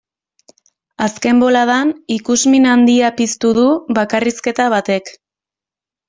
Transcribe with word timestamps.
Azken 1.07 1.41
boladan 1.41 1.91
ikusmin 2.15 2.65
handia 2.69 3.11
piztu 3.19 3.51
du 3.59 3.65
bakarrizketa 3.99 4.67
batek. 4.75 5.13